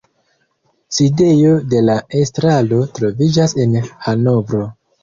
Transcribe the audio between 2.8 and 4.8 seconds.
troviĝas en Hanovro.